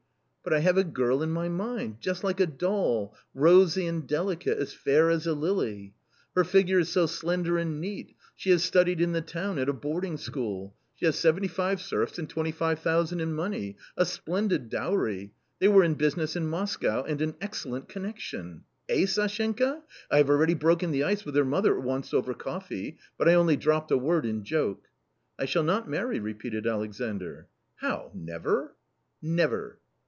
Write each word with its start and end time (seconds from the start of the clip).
"But 0.43 0.53
I 0.53 0.59
have 0.61 0.75
a 0.75 0.83
girl 0.83 1.21
in 1.21 1.29
my 1.29 1.49
mind— 1.49 1.97
just 2.01 2.23
like 2.23 2.39
a 2.39 2.47
doll, 2.47 3.13
rosy 3.35 3.85
and 3.85 4.07
delicate, 4.07 4.57
as 4.57 4.73
fair 4.73 5.11
as 5.11 5.27
a 5.27 5.33
lily. 5.35 5.93
Her 6.33 6.43
figure 6.43 6.79
is 6.79 6.89
so 6.89 7.05
slender 7.05 7.59
and 7.59 7.79
neat; 7.79 8.15
she 8.35 8.49
has 8.49 8.63
studied 8.63 9.01
in 9.01 9.11
the 9.11 9.21
town 9.21 9.59
at 9.59 9.69
a 9.69 9.73
boarding 9.73 10.17
school. 10.17 10.73
She 10.95 11.05
has 11.05 11.15
seventy 11.15 11.47
five 11.47 11.79
serfs 11.79 12.17
and 12.17 12.27
25,000 12.27 13.19
in 13.19 13.33
money, 13.33 13.77
a 13.95 14.03
splendid 14.03 14.69
dowry; 14.71 15.31
they 15.59 15.67
were 15.67 15.83
in 15.83 15.93
business 15.93 16.35
in 16.35 16.47
Moscow, 16.47 17.03
and 17.03 17.21
an 17.21 17.35
excellent 17.39 17.87
connection. 17.87 18.63
Eh? 18.89 19.05
Sashenka? 19.05 19.83
I 20.09 20.17
have 20.17 20.29
already 20.31 20.55
broken 20.55 20.89
the 20.89 21.03
ice 21.03 21.23
with 21.23 21.35
her 21.35 21.45
mother 21.45 21.79
once 21.79 22.15
over 22.15 22.33
coffee, 22.33 22.97
but 23.15 23.29
I 23.29 23.35
only 23.35 23.57
dropped 23.57 23.91
a 23.91 23.97
word 23.97 24.25
in 24.25 24.43
joke."" 24.43 24.85
I 25.39 25.45
shall 25.45 25.63
not 25.63 25.87
marry," 25.87 26.19
repeated 26.19 26.65
Alexandr." 26.65 27.47
How, 27.81 28.09
never?"" 28.15 28.73
Never." 29.21 29.77